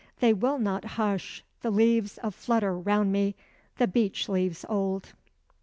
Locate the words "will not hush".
0.33-1.43